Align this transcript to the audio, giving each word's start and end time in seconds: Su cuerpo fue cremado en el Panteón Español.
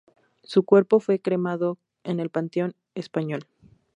Su 0.41 0.63
cuerpo 0.65 0.99
fue 0.99 1.19
cremado 1.19 1.77
en 2.03 2.19
el 2.19 2.31
Panteón 2.31 2.73
Español. 2.95 3.45